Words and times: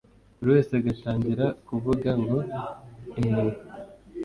buri 0.37 0.49
wese 0.55 0.71
agatangira 0.79 1.45
kuvuga 1.67 2.09
ngo 2.21 2.37
eeee 3.17 3.57